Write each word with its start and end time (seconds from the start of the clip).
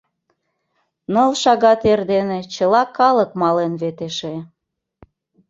—Ныл 1.13 1.31
шагат 1.41 1.81
эрдене 1.91 2.39
чыла 2.53 2.83
калык 2.97 3.31
мален 3.41 3.73
вет 3.81 3.99
эше. 4.07 4.35